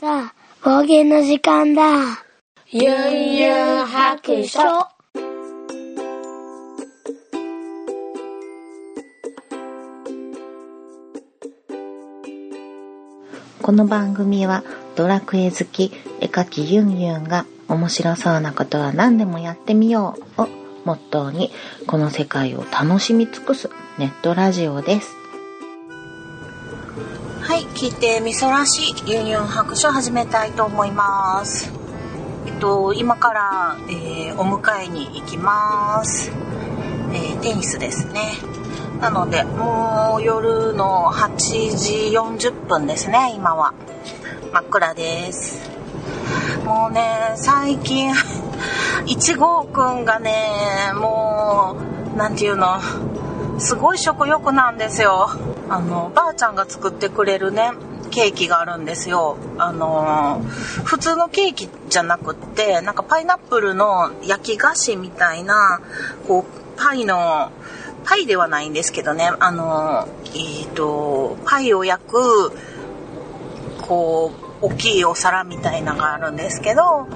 [0.00, 1.84] さあ、方言の時間だ。
[2.68, 4.58] ゆんゆん白書。
[13.62, 14.64] この番組は
[14.96, 20.48] ドラクエ好き絵描きユンユンが面白そうなことは何でもやってみようを
[20.84, 21.52] モットーに
[21.86, 25.23] この世界を楽しみ尽くすネットラジオです。
[27.84, 31.70] はい、聞いてみそらしいユンユン白書を始めたいと思います。
[32.46, 36.32] えっと、今から、えーお迎えに行きます。
[37.12, 38.22] えーテニスですね。
[39.02, 41.36] なので、もう夜の8
[41.76, 43.74] 時40分ですね、今は。
[44.54, 45.60] 真っ暗です。
[46.64, 48.14] もうね、最近、
[49.04, 51.76] 1号くんがね、も
[52.14, 52.80] う、なんていうの、
[53.58, 55.28] すごい食欲なんですよ。
[55.68, 57.72] あの、ばあちゃんが作ってくれるね、
[58.10, 59.36] ケーキがあるんですよ。
[59.58, 65.80] あのー普通のケーキじゃなくって、なんかパイナップルの焼き菓子みたいな、
[66.28, 67.50] こう、パイの、
[68.04, 72.52] パイではないんですけどね、あのーえっ、と、パイを焼く、
[73.82, 77.06] こう、大きいお皿みたいなのがあるんですけど、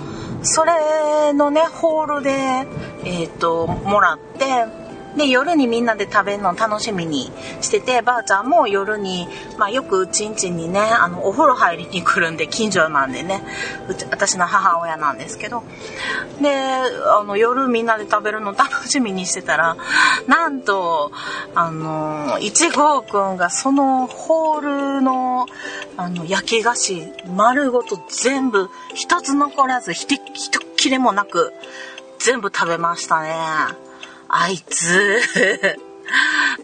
[0.42, 2.66] それのね、ホールで、
[3.05, 9.28] えっ、と、もらって、で、夜にみんなで食べるの楽しみにしてて、ばあちゃんも夜に、
[9.59, 13.42] まあよくうちんちんにね、あの、お風呂入りに来るんで、近所なんでね、
[13.89, 15.65] うち、私の母親なんですけど、
[16.41, 19.77] で、あの、夜みんなで食べるの楽しみにしてたら、
[20.27, 21.11] なんと、
[21.55, 25.47] あの、いちごくんがそのホールの、
[25.97, 31.53] あの、焼き菓子、丸ごと全部、一つ残らず、ひ、ひとっきれもなく、
[32.19, 33.88] 全部食べましたね。
[34.29, 35.21] あいつ、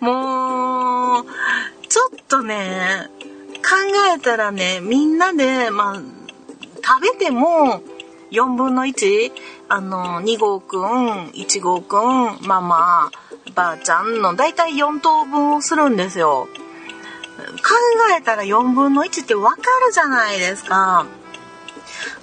[0.00, 1.24] もう、
[1.88, 3.08] ちょっとね、
[3.56, 3.70] 考
[4.14, 6.02] えたらね、みんなで、まあ、
[6.84, 7.82] 食べても、
[8.30, 9.32] 4分の1、
[9.68, 13.10] あの、2号くん、1号くん、ママ、
[13.54, 16.48] ばあちゃんの、だいたい4等分をするんですよ。
[17.36, 17.74] 考
[18.18, 21.06] えたら4分の1ってわかるじゃないですか。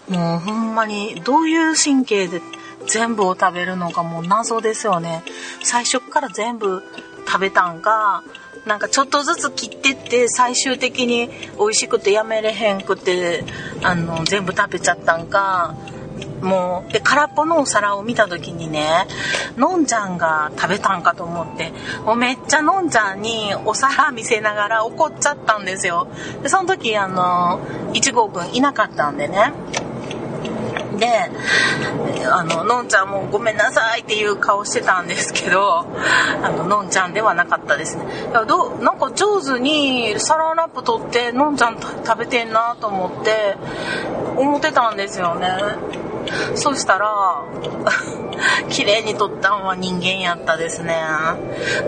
[0.10, 2.42] もうほんまにどういう神経で
[2.88, 5.24] 全部を食べるのかもう謎ですよね。
[5.64, 6.84] 最初っから全部
[7.26, 8.24] 食べたんか、
[8.66, 13.44] なんかちょっとずつ切ってって最終的に美味しくてやめれへんくて、
[13.84, 15.76] あの、全部食べちゃったんか、
[16.42, 19.08] もう、で、空っぽのお皿を見た時にね、
[19.58, 21.72] のんちゃんが食べたんかと思って、
[22.06, 26.08] もうめっちゃのんちゃんにお皿見せながら怒っちゃったんですよ。
[26.44, 27.60] で、その時、あの、
[27.94, 29.54] 1号くんいなかったんでね。
[31.02, 31.08] で、
[32.32, 35.88] あの、のんちゃんもごめんなさいっていう顔してたんですけど、
[36.44, 38.06] あの、のんちゃんではなかったですね。
[38.30, 43.58] いやどなんか上手にサランラップ取って、のんちゃん食べてんなと思って、
[44.38, 45.48] 思ってたんですよね。
[46.56, 47.44] そしたら、
[48.70, 50.96] 綺麗に取ったんは人間やったですね。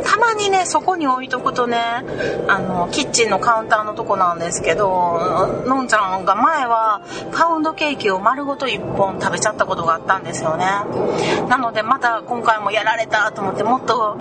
[0.04, 1.78] たまにね、そこに置いとくとね、
[2.48, 7.02] あの、キッチンのカウンターのとこなんですけど、のんちゃんが前は
[7.32, 10.66] パウンドケーキを丸ごと1本食べちゃったことがあったんですよね。
[11.50, 14.18] なのでまた今回もやられたと思って、もっと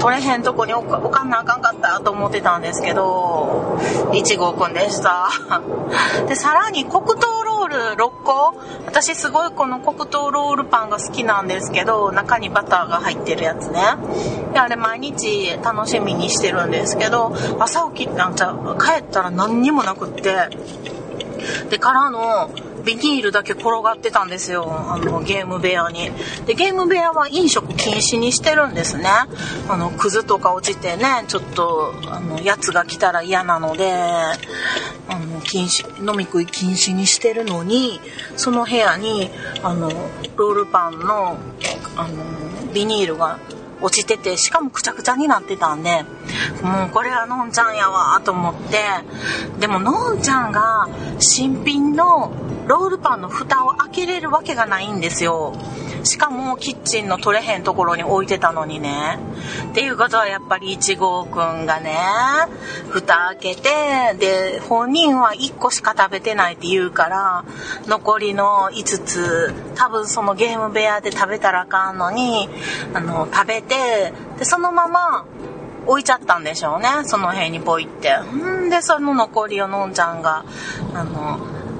[0.00, 3.78] 取れへんとこに置か置かんなあかんかったと思ってたんですけど、
[4.12, 5.28] 1号くんでした。
[6.28, 8.54] で、さらに黒糖ロール6個？
[8.86, 13.80] 私すごいこの黒糖ロールパンが好きなんですけど中にバターが入ってるやつね。
[14.52, 20.48] であれ毎日楽しみにしてるんですけど朝起きなんちゃう帰ったら何にもなくって。
[21.70, 22.50] でからの
[22.86, 24.64] ビニールだけ転がってたんですよ。
[24.70, 26.12] あのゲーム部屋に。
[26.46, 29.04] でゲーム部屋は飲食禁止にしてるんですね。
[29.68, 33.92] あのクズとか落ちてねちょっとあのやつが来たら嫌なので
[35.08, 38.00] あの禁止飲み食い禁止にしてるのに
[38.36, 39.30] その部屋に
[39.64, 39.90] あの
[40.36, 41.36] ロールパンの
[41.96, 43.38] あのビニールが
[43.80, 46.04] 落ちててしかもくちゃくちゃになってたんで
[46.62, 48.78] もうこれはのんちゃんやわと思って
[49.60, 50.88] でものんちゃんが
[51.18, 52.32] 新品の
[52.66, 55.54] ロールパンの蓋を開けれるわけがないんですよ。
[56.06, 59.18] しかもキッチンの取れへんところに置いてたのにね。
[59.70, 61.96] っていうことはやっぱり1号くんがね
[62.90, 67.44] 蓋開けてで本人は1個しか食べてないって言うから
[67.86, 72.48] 残りの5つ多分そのゲーム部屋で食べたらあかんのに
[72.94, 75.26] あの食べてでそのまま
[75.86, 76.88] 置いちゃったんでしょうね。
[77.04, 78.16] その辺にポイって。
[78.18, 80.44] んでその残りをのんちゃんが
[80.94, 81.38] あの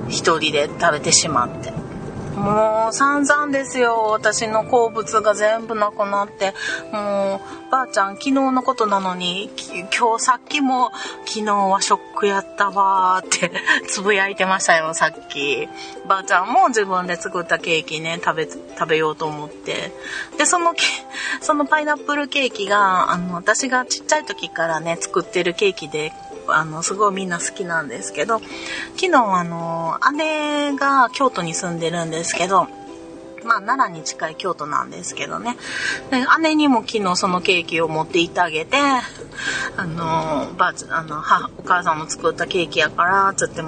[0.09, 1.86] 一人で食べてしまって。
[2.37, 4.09] もう散々ですよ。
[4.11, 6.53] 私の好物が全部なくなって。
[6.93, 9.51] もう、ばあちゃん昨日のことなのに、
[9.99, 10.93] 今日さっきも
[11.25, 13.51] 昨日はショックやったわーって
[13.89, 15.67] つぶやいてましたよ、さっき。
[16.07, 19.93] ばあちゃんも自分で作ったケーキね、食べ、食べようと思って。
[20.37, 20.75] で、その、
[21.41, 26.13] そのパイナップルケーキが、あの、私がちっちゃい時からね、作ってるケーキで、
[26.49, 28.41] あの、すごいみんな好きなんですけど、
[28.97, 32.69] 昨日あの、姉が京都に住んでるんですけど、
[33.47, 35.57] まあ、奈良に近い京都なんですけどね。
[36.11, 38.77] で、姉にも昨日そのケーキを持って行ってあげて、
[39.77, 43.63] あの、ばあ、あの、母、お母さんの作ったケーキやから、つって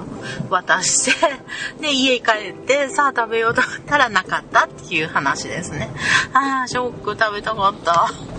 [0.49, 1.41] 渡して、
[1.79, 5.89] で、家帰って、さあ食べようと思ったらなかったっていう話ですね。
[6.33, 8.38] ああ、ショック食べたかった。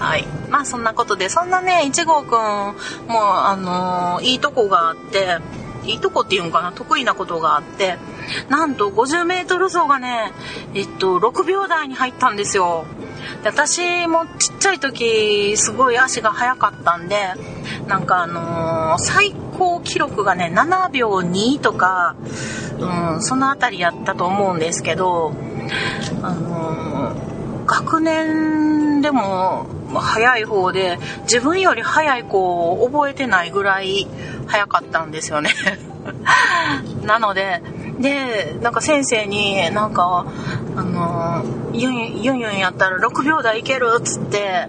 [0.00, 0.24] はい。
[0.48, 2.38] まあそんなことで、そんなね、いちごくん
[3.06, 5.38] も、あのー、いいとこがあって、
[5.84, 7.98] いいとこっていうんかな、得意なことがあって、
[8.48, 10.32] なんと50メートル走がね、
[10.74, 12.86] えっと、6秒台に入ったんですよ。
[13.42, 17.16] で私もちっちゃい時、すごい足が速かったんで、
[17.86, 22.16] なんかあのー、最高記録がね、7秒2とか、
[22.78, 25.34] うん、そのあたりやったと思うんですけど、
[26.22, 29.66] あのー、学年でも
[29.98, 34.06] 早い方で自分より早い子を覚えてないぐらい
[34.46, 35.50] 早かったんですよね。
[37.02, 37.62] なので
[37.98, 40.24] でなんか先生になんか
[40.76, 44.68] あのユンユンやったら6秒台いけるっつって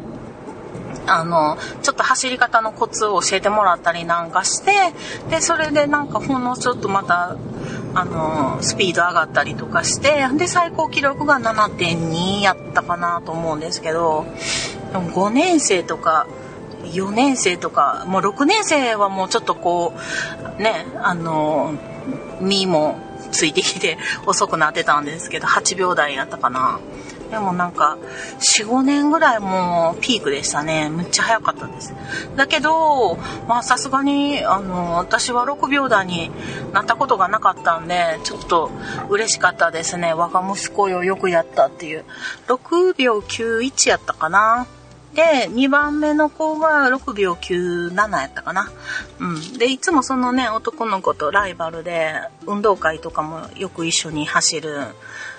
[1.08, 4.72] あのちょっと走り方のコツを教えてもらったりなんかして
[5.30, 7.38] でそれでなんかほんのちょっとまた
[7.94, 14.26] あのスピード上がったりとかしてで最高記録が7.2やったかなと思うんですけど
[14.94, 16.28] 5年生とか
[16.84, 19.94] 4年生とかもう6年生はもうちょっとこ
[20.60, 21.74] うねあの
[22.40, 22.98] 身も
[23.32, 26.80] ついてきて遅くなってたんですけど8秒台やったかな。
[27.32, 27.98] でもなんか
[28.40, 30.90] 45年ぐらいもうピークでしたね。
[30.90, 31.94] むっちゃ早かったです。
[32.36, 33.18] だけど
[33.48, 36.30] まあさすがにあの私は6秒台に
[36.74, 38.70] なったことがなかったんでちょっと
[39.10, 40.14] 嬉しかったですね。
[40.14, 42.06] 我が息子よよくやったっていう。
[42.48, 44.68] 6秒91やったかな。
[45.14, 48.72] で、2番目の子が6秒97やったかな。
[49.20, 49.58] うん。
[49.58, 52.14] で、いつもそのね、男の子とライバルで、
[52.46, 54.86] 運動会とかもよく一緒に走る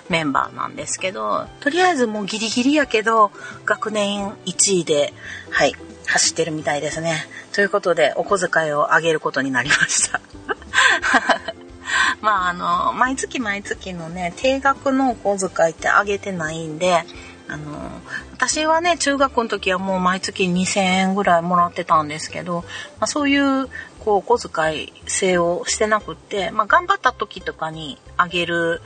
[0.09, 3.31] メンバーなんですけど、とりあえずもうギリギリやけど、
[3.65, 5.13] 学年1位で、
[5.49, 5.73] はい、
[6.05, 7.25] 走ってるみたいですね。
[7.53, 10.19] ということで、お小遣いをあげることになりました。
[12.21, 17.03] まあ、あの、毎月毎月のね、定額のお小遣いってあげてないんで、
[17.47, 18.01] あの、
[18.31, 22.61] 私はね、中学の時はもう毎月2000円ぐらいもらってたんですけど、
[22.99, 23.67] まあ、そういう、
[23.99, 28.81] こう、お小遣い制をしてなくって、まあ、頑張った時とかにあげる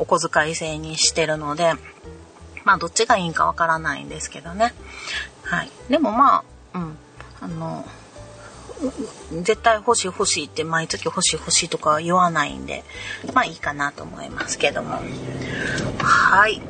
[0.00, 1.74] お小遣い制にしてるので、
[2.64, 4.74] まあ、どっちがいいんかわからないんですけどね。
[5.42, 5.70] はい。
[5.88, 6.42] でもま
[6.72, 6.96] あ、うん、
[7.40, 7.84] あの、
[9.42, 12.82] 絶対欲しい欲しいって毎月欲しい欲しいとか言わないんで、
[13.34, 15.00] まあいいかなと思いますけども。
[15.98, 16.62] はい。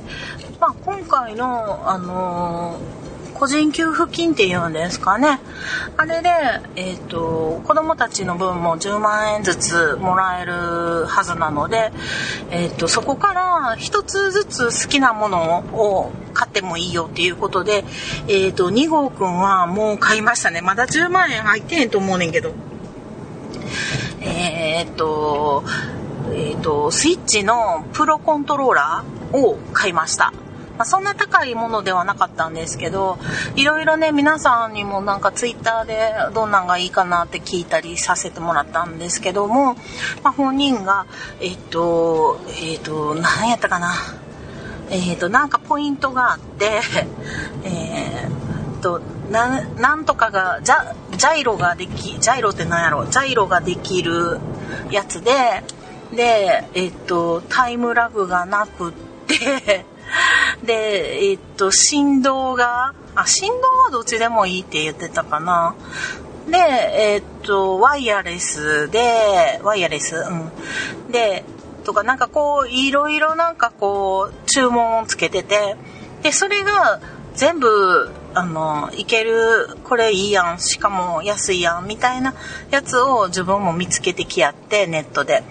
[0.58, 3.09] まあ今回の、あのー
[3.40, 5.40] 個人給付金っていうんですかね。
[5.96, 6.28] あれで、
[6.76, 11.90] え、ー、と、子供たちの分も10万円ずつもらえるはずなので、
[12.50, 17.82] え、ー、と、そこから一つずつ好きなものを買ってもいいよっていうことで、
[18.28, 20.60] え、ー、と、2号くんはもう買いましたね。
[20.60, 22.52] まだ10万円入ってへんと思うねんけど。
[24.20, 25.64] えっと、
[26.34, 30.34] えっと、スイッチのプロコントローラーを買いました。
[30.80, 33.18] まあ、そんな高いものではなかったんですけど、
[33.54, 39.74] いろいろね、皆さんにもなんかツイッターでどんなんがいいかなって聞いたりさせてもらったんですけども、
[40.22, 41.04] まあ、本人が、
[41.38, 43.92] えっと、えっと、何やったかな。
[44.88, 46.80] えっと、なんかポイントがあって、
[47.64, 54.40] えー、と、ななんとかがジャジャイロができジャイロって何やろジャイロができる
[54.90, 55.62] やつで
[56.16, 58.92] でえっとタイムラグがなくっ
[59.28, 59.84] て
[60.64, 65.74] で、えっと、振動が、あ、振動はどっちでもいいって言ってたかな。
[66.48, 71.12] で、えっと、ワイヤレスで、ワイヤレス、うん。
[71.12, 71.44] で、
[71.84, 75.76] とか、なんかこう、いろいろなんかこう、注文をつけてて、
[76.22, 77.00] で、それが
[77.34, 82.34] 全部、あの、いける、これいいやん、しかも安いやん、みたいな
[82.70, 85.42] やつを自分も見つけてきやって、ネットで。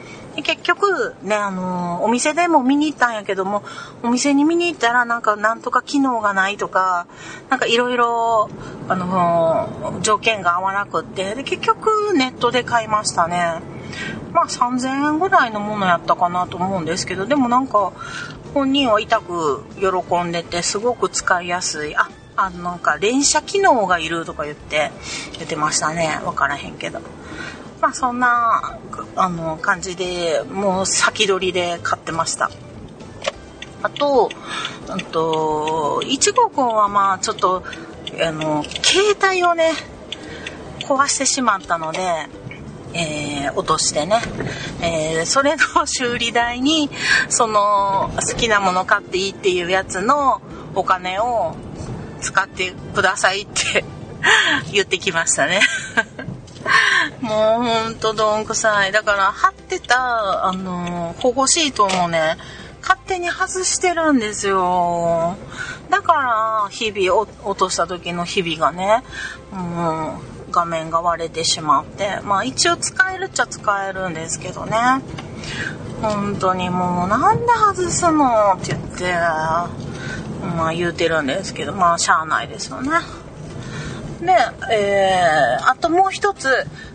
[0.43, 3.63] 結局ね、あのー、お店でも見に行ったんやけども、
[4.03, 7.07] お店に見に行ったらなんかなんとか機能がないとか、
[7.49, 8.49] なんかいろいろ、
[8.87, 13.61] あのー、条件が合わなくって、で、結局ネットで買いましたね。
[14.33, 17.91] まあ3000円ぐらいのものやったかなと思うんですけど、でもなんか
[18.53, 21.95] 本人は痛く喜んでてすごく使いやすい。
[21.95, 24.91] あ、あのなんか連射機能がいるとか言って
[25.33, 26.19] 言ってましたね。
[26.23, 27.01] わからへんけど。
[27.81, 28.77] まあそんな
[29.15, 32.49] あの感じでもう先取りで買ってました。
[33.81, 34.29] あと、
[34.89, 37.63] あと、1号くんはまあちょっと、
[38.21, 39.71] あの、携帯をね、
[40.81, 41.99] 壊してしまったので、
[42.93, 44.19] えー、落としてね、
[44.81, 46.89] えー、それの修理代に、
[47.29, 50.41] その、好きなもの買っていいっていうやつの
[50.75, 51.55] お金を
[52.19, 53.85] 使ってくださいって
[54.73, 55.61] 言ってきましたね
[57.21, 58.91] もうほんとどんくさい。
[58.91, 62.37] だから貼ってた、あの保護シートもね、
[62.81, 65.35] 勝手に外してるんですよ。
[65.89, 69.03] だから、日々落とした時の日々がね、
[69.51, 74.77] もう画面が割れてしまって、まあ一応使えるっちゃ使えるんですけどね。
[76.01, 82.91] 本当にもうなんで外すのって言って、まあ言うてるんですけど、まあしゃあないですよね。
[84.21, 84.33] で、
[84.71, 86.47] えー、あともう一つ、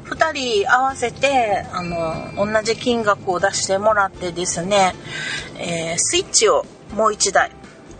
[0.04, 4.94] 2人合わせて、あの、同じ金額を出してもらってですね、
[5.58, 7.50] えー、スイッチをもう1台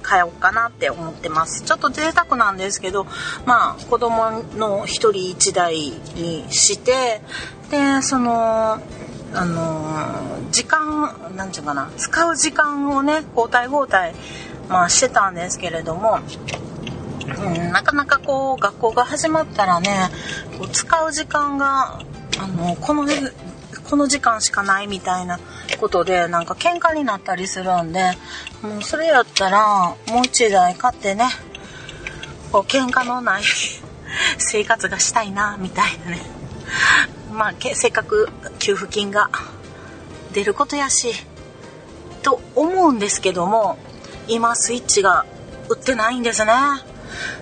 [0.03, 1.65] 買おうかなって思ってます。
[1.65, 3.07] ちょっと贅沢なんですけど、
[3.47, 5.75] まあ、子供の1人1台
[6.15, 7.23] にして、
[7.71, 8.81] で、その、
[9.37, 14.15] あの時間、なんていうかな、使う時間をね、交代交代、
[14.69, 16.21] まあしてたんですけれども、
[17.39, 20.11] うん、なかなかこう学校が始まったらね
[20.59, 22.01] こう使う時間が
[22.39, 23.07] あのこの
[23.89, 25.39] この時間しかないみたいな
[25.79, 28.13] ことでなんか喧嘩になったりするんで
[28.63, 31.27] もうそれやったらもう一台買ってね
[32.51, 33.43] こう喧嘩のない
[34.39, 36.23] 生活がしたいなみたいなね。
[37.33, 39.29] まあせっかく給付金が
[40.33, 41.13] 出ることやし
[42.23, 43.77] と思うんですけども
[44.29, 45.27] 今スイッチが
[45.69, 46.53] 売ってないんですね。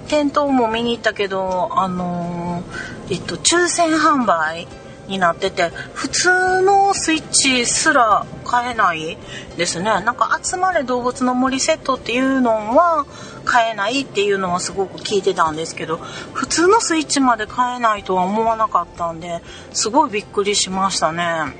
[0.08, 4.68] 店頭も見に行ったけど、あのー、えっと、抽選販売
[5.08, 9.18] になってて、普通のスイッチすら買えない
[9.56, 9.84] ですね。
[9.84, 13.06] なんか、集まれ動物の森セットっていうのは
[13.44, 15.98] 買えないっていうのはすごく聞いてたんですけど、
[16.32, 21.54] 普通のスイッチまで買えないとは思わなかったんで、すごいびっくりしましたね。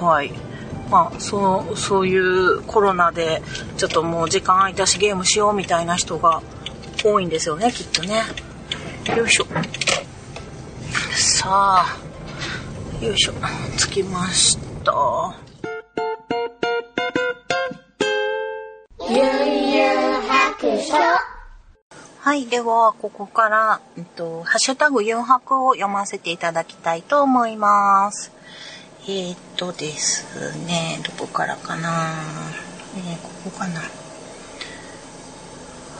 [0.00, 0.32] はい。
[0.90, 3.42] まあ、そう、そういうコロナで、
[3.76, 6.42] ちょっともう時間空いたしゲームしようみたいな人が
[7.04, 8.22] 多いんですよねきっとね
[9.16, 9.46] よいしょ
[11.14, 11.98] さあ
[13.00, 13.32] よいしょ
[13.78, 14.92] 着きました
[22.20, 22.46] はい。
[22.46, 28.30] では、ここから、えっと、ハッシュタグ4泊を読ませていただきたいと思います。
[29.04, 32.12] えー、っとですね、どこからかな
[32.96, 33.80] えー、ここかな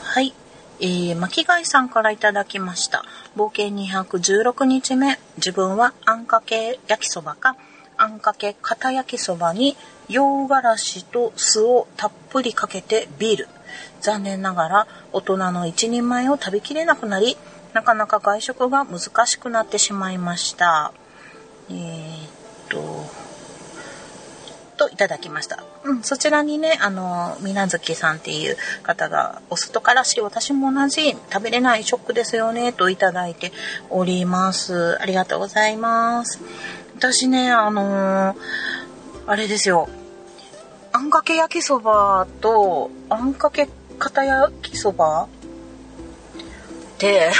[0.02, 0.34] はい。
[0.80, 3.04] えー、巻貝さんからいただきました。
[3.36, 5.18] 冒険216日目。
[5.36, 7.56] 自分はあんかけ焼きそばか、
[7.96, 9.76] あんかけ片焼きそばに
[10.08, 13.48] 洋辛子と酢をたっぷりかけてビール。
[14.00, 17.36] 残念ながら大人の一人前を食べきれなくなり、
[17.72, 20.92] なかなか外食が難しくなってしまいました。
[21.70, 22.28] えー、っ
[22.68, 22.78] と、
[24.78, 25.62] といただきました。
[25.84, 33.52] うん、そちらにね、あの、みなずきさんっていう方が、お外からし、私も同じ食べれないショックですよね、といただいて
[33.90, 34.96] おります。
[35.02, 36.40] ありがとうございます。
[36.96, 38.36] 私ね、あのー、
[39.26, 39.88] あれですよ。
[40.92, 43.68] あんかけ焼きそばと、あんかけ
[43.98, 45.28] 片焼きそばっ
[46.98, 47.30] て、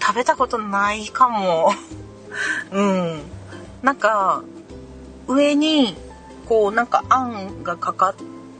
[0.00, 1.72] 食べたことないかも。
[2.72, 3.22] うん。
[3.82, 4.42] なんか、
[5.26, 5.94] 上に
[6.48, 8.14] こうなんかあんがかかっ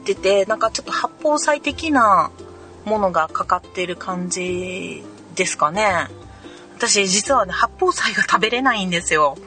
[0.05, 2.31] ててなんかちょっと発泡剤的な
[2.85, 5.03] ものがかかってる感じ
[5.35, 6.07] ですかね。
[6.77, 9.37] 私実はね発泡剤が食べれないんですよ。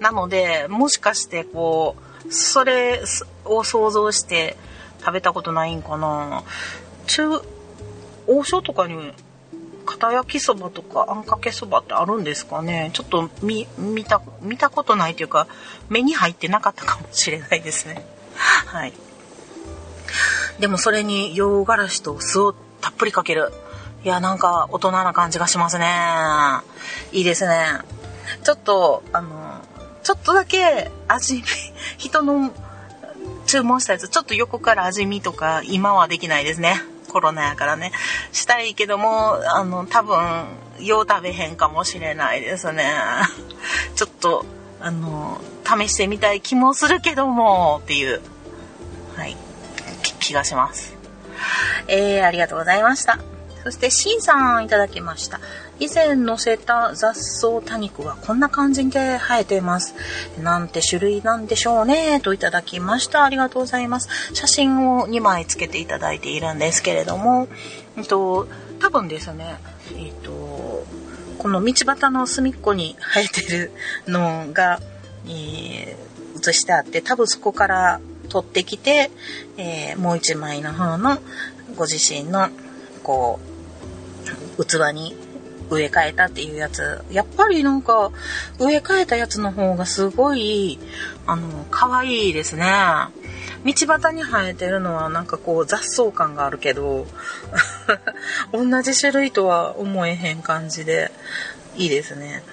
[0.00, 1.96] なのでもしかしてこ
[2.28, 3.02] うそれ
[3.44, 4.56] を想像して
[5.00, 6.42] 食べたことないんかな。
[7.06, 7.42] 中
[8.26, 9.12] 王将とかに
[9.84, 12.90] 片焼きそばとかあんかけそばってあるんですかね。
[12.92, 15.46] ちょっと見見た見たことないというか
[15.88, 18.04] 目に入ってなかったかもしれないですね。
[18.66, 18.92] はい。
[20.58, 23.52] でもそれに洋辛子と酢をたっぷりかける。
[24.04, 25.86] いやなんか大人な感じがしますね。
[27.12, 27.78] いいですね。
[28.42, 29.60] ちょっとあの
[30.02, 31.42] ちょっとだけ味見
[31.96, 32.52] 人の
[33.46, 36.82] 注文したやつちょっと横から味見とか今はできないですね。
[37.14, 37.92] コロナやからね
[38.32, 40.18] したいけどもあの多分
[40.80, 42.92] よう食べへんかもしれないですね
[43.96, 44.44] ちょっと
[44.84, 48.20] あの、試してみたい気もするけども、っていう、
[49.16, 49.34] はい、
[50.20, 50.94] 気がします。
[51.88, 53.33] えー、ありがとうございました。
[53.64, 55.40] そして C さんいただきました。
[55.80, 59.94] 以前載せた雑草多肉はこんな感じで生えています。
[60.40, 62.20] なんて種類なんでしょうね。
[62.20, 63.24] といただきました。
[63.24, 64.08] ありがとうございます。
[64.34, 67.48] 写真を2枚つけていただいているんですけれども、
[67.96, 68.46] えっと、
[68.80, 69.56] 多分ですね、
[69.96, 70.84] えっと、
[71.38, 73.72] この道端の隅っこに生えてる
[74.06, 74.80] のが、
[75.26, 79.10] えー、写してあって、多分そこから取ってきて、
[79.56, 81.18] えー、もう一枚の方の
[81.76, 82.48] ご自身の、
[83.02, 83.53] こう、
[84.56, 85.16] 器に
[85.70, 87.02] 植え替えたっていうやつ。
[87.10, 88.10] やっぱりなんか、
[88.58, 90.78] 植え替えたやつの方がすごい、
[91.26, 92.66] あの、可愛いですね。
[93.64, 97.06] 道端に生えてるのはなんかこう雑草感があるけど、
[98.52, 101.10] 同じ種類とは思えへん感じで、
[101.76, 102.44] いいですね。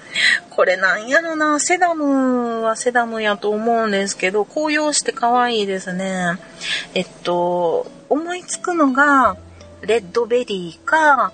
[0.50, 6.38] これなんやろな、セダムはセダムやと思うんですけど、紅葉して可愛いですね。
[6.94, 9.36] えっと、思いつくのが、
[9.82, 11.32] レッドベリーか、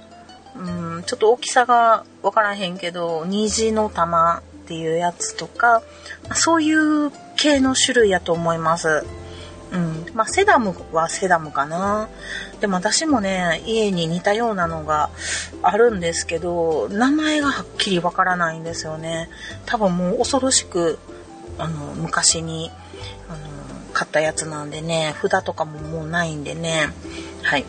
[0.58, 5.82] うん、ちょっと大きさがわからへんけど、虹の玉っていうやつとか、
[6.34, 9.04] そういう系の種類やと思います。
[9.72, 10.06] うん。
[10.14, 12.08] まあ、セダムはセダムかな。
[12.60, 15.10] でも私もね、家に似たようなのが
[15.62, 19.28] あるんですけど、名前がはっきりわからないんですよね。
[19.66, 20.98] 多分もう恐ろしく、
[21.58, 22.70] あの、昔に、
[23.28, 23.38] あの、
[23.92, 26.90] 買ったやつなんでね、札とかももうないんでね。
[27.42, 27.64] はい。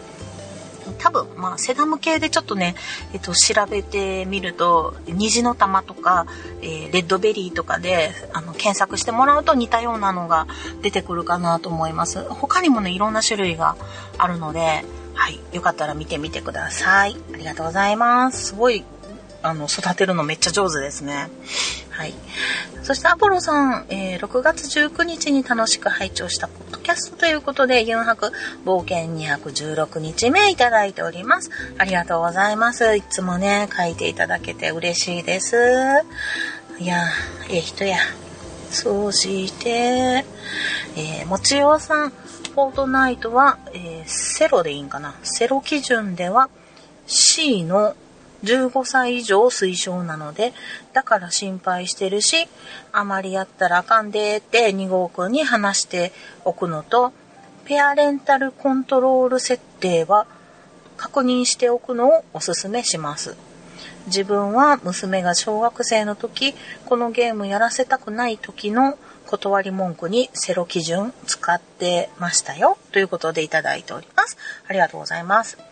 [0.97, 2.75] 多分、まあ、セダム系でちょっとね、
[3.13, 6.25] えっと、調べてみると、虹の玉とか、
[6.61, 10.47] えー、レッドベリーとかで、あの、検索してもらうと似たようなのが
[10.81, 12.23] 出てくるかなと思います。
[12.29, 13.75] 他にもね、いろんな種類が
[14.17, 15.39] あるので、はい。
[15.51, 17.17] よかったら見てみてください。
[17.33, 18.47] ありがとうございます。
[18.47, 18.85] すごい、
[19.43, 21.29] あの、育てるのめっちゃ上手ですね。
[21.99, 22.13] はい。
[22.81, 28.31] そしてアポロさん、えー、6月19日に楽しく拝聴したポッドキャストということで、4泊
[28.63, 31.51] 冒険216日目いただいております。
[31.77, 32.95] ありがとうございます。
[32.95, 35.57] いつもね、書いていただけて嬉しいです。
[36.79, 37.03] いや
[37.49, 37.97] ええ人や。
[38.71, 40.23] そうして、
[40.95, 45.15] えー、もちおさん、フォートナイトは、えー、セロでいいんかな？
[45.23, 46.49] セロ基準では
[47.07, 47.93] C の
[48.43, 50.53] 15歳以上推奨なので、
[50.93, 52.47] だから心配してるし、
[52.91, 56.11] あまりやったらあかんでって2号くんに話して
[56.45, 57.11] おくのと、
[57.65, 60.25] ペアレンタルコントロール設定は
[60.97, 63.35] 確認しておくのをおすすめします。
[64.07, 68.97] 自分は娘が小学生の時、このゲームやらせたくない時の
[69.27, 72.77] 断り文句にセロ基準使ってましたよ。
[72.91, 74.37] ということでいただいております。
[74.67, 75.68] ありがとうございます。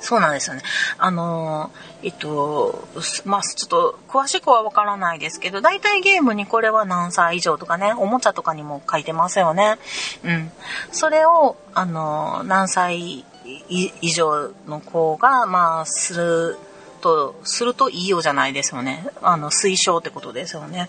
[0.00, 0.62] そうなんですよね。
[0.98, 1.70] あの
[2.02, 2.86] えっと、
[3.24, 9.78] まあ、ちょっと、詳しくはわからないですけど、大体ゲームにこれは何歳以上とかね、おもちゃとかにも書いてますよね。
[10.22, 10.52] うん。
[10.92, 13.24] それを、あの何歳
[13.68, 16.58] 以上の子が、まあ、する
[17.00, 19.06] と、するといいよじゃないですよね。
[19.22, 20.88] あの、推奨ってことですよね。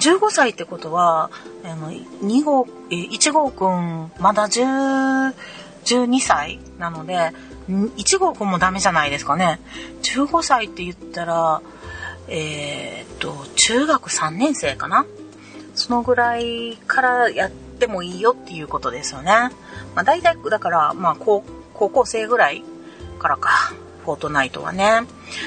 [0.00, 1.30] 15歳ってことは、
[1.64, 5.34] あの、2号、1号くん、まだ10、
[5.84, 7.32] 12歳なので、
[7.68, 9.60] 1号くんもダメじゃないですかね。
[10.02, 11.62] 15歳って言ったら、
[12.28, 15.06] えー、っと、中学3年生かな
[15.74, 19.30] そのぐらいからやってもいいよっていうことですよね。
[19.94, 22.62] まあ大体、だから、まあ高校生ぐらい
[23.18, 23.74] からか。
[24.04, 25.00] フォートナイトはね。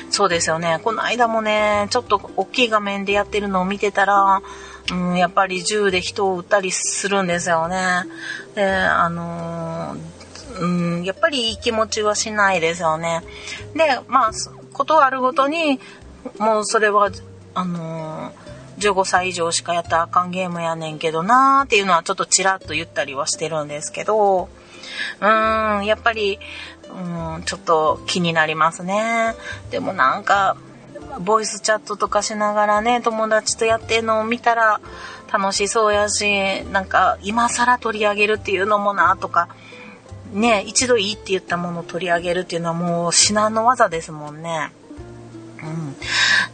[0.10, 0.80] そうですよね。
[0.84, 4.42] この間もね、ちょっと大きい画面でやってるのを見てたら、
[4.92, 7.78] うん、やっぱり銃で人を撃ったりするんですよね。
[8.56, 10.17] で、あのー
[10.60, 13.22] うん、やっぱりいい気持ちはしないですよね。
[13.76, 14.32] で、まあ、
[14.74, 15.80] ことあるごとに、
[16.40, 17.10] もうそれは、
[17.54, 24.50] あのー、15歳以上しかやったらあかんゲームやねんけどなーっていうのはちょっとちらっと言ったりはしてるんですけど、
[25.20, 26.40] うーん、やっぱり、
[26.90, 29.34] うん、ちょっと気になりますね。
[29.72, 30.58] でもなんか、
[31.20, 34.80] ボイスチャットとかしながらね、友達とやってんのを見たら
[35.32, 39.50] 楽しそうやし、なんか今更取り上げるっていうのもなとか、
[40.34, 44.72] ね、一度いいって言ったものを取り上げるっていうのはもう至難の技ですもんね。
[45.64, 45.96] うん。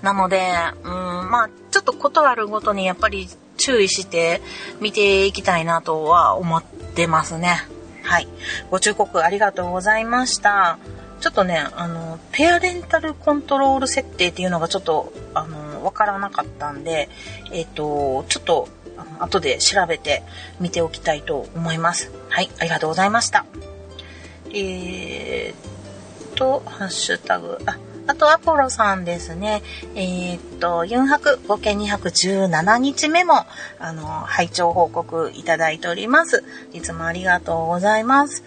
[0.01, 0.51] なので、
[0.83, 4.41] うん、まあ、ちょっとことあるごとにやっぱり注意して
[4.79, 7.67] 見ていきたいなとは思ってますね。
[8.03, 8.27] はい。
[8.69, 10.77] ご忠告ありがとうございました。
[11.21, 17.09] ちょっとね、あの、ペアレンタルコントロール設定っていうのがちょっと、あの、わからなかったんで、
[17.51, 18.67] えっ、ー、と、ちょっと、
[19.19, 20.23] 後で調べて
[20.59, 22.11] 見ておきたいと思います。
[22.29, 23.45] はい、ありがとうございました。
[24.53, 25.73] えー、
[26.33, 29.63] と、ハッシュタグ、あ、あと、アポロさんですね。
[29.95, 33.45] えー、っと、4泊、合計217日目も、
[33.79, 36.43] あの、拝聴報告いただいております。
[36.73, 38.43] いつもありがとうございます。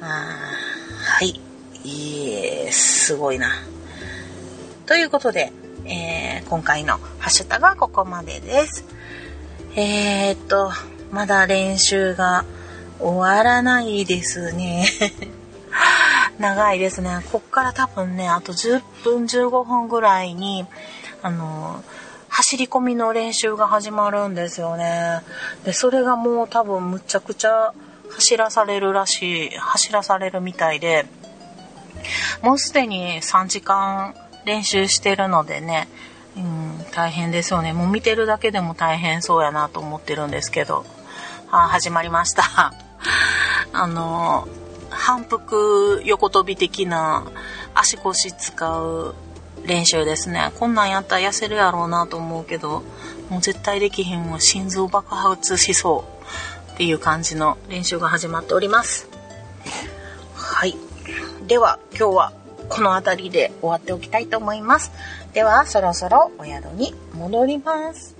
[0.00, 1.40] あはい。
[1.84, 3.50] いいすごいな。
[4.86, 5.52] ということで、
[5.84, 8.84] えー、今回のハッシュタグはここまでです。
[9.76, 10.72] えー、っと、
[11.12, 12.44] まだ練習が
[12.98, 14.86] 終わらないですね。
[16.38, 17.20] 長いですね。
[17.32, 20.66] こっから多分ね、あと10分15分ぐらいに、
[21.22, 21.82] あの、
[22.28, 25.22] 走り込みの練習が始まるんですよね。
[25.64, 27.72] で、それがもう多分むちゃくちゃ
[28.10, 31.06] 走らされるらしい、走らされるみたいで、
[32.42, 35.88] もうすでに3時間練習してるのでね、
[36.36, 37.72] うん、大変ですよね。
[37.72, 40.84] もう見てるだけでも大変そうやなと思ってるんですけど。
[41.50, 42.42] あ、始まりました。
[43.72, 44.46] あの、
[44.90, 47.26] 反復横跳び的な
[47.74, 49.14] 足腰使う
[49.64, 50.52] 練習ですね。
[50.58, 52.82] こんなんやったら痩せるやろうなと思うけど、
[53.30, 54.40] もう絶対できひんわ。
[54.40, 56.04] 心臓爆発しそ
[56.68, 59.08] うっていう感じの練習が始まっております。
[60.34, 60.76] はい。
[61.46, 62.32] では、今日は
[62.68, 64.92] この辺りで終わっておきたいと思います。
[65.32, 68.15] では、そろそろお宿に戻ります。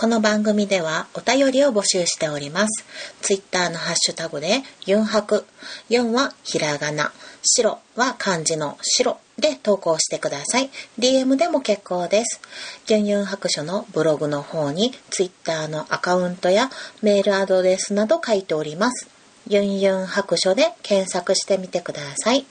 [0.00, 2.84] この番組ではお便りを募集しております。
[3.20, 5.44] ツイッターのハッシュタグで4泊、
[5.90, 10.70] 4はひらがな、白は漢字の白で投稿してください。
[11.00, 12.40] DM でも結構です。
[12.86, 16.70] ユンユン白書のブログの方にツイッターのアカウントや
[17.02, 19.08] メールアドレスなど書いております。
[19.48, 22.46] ユンユン白書で検索してみてください。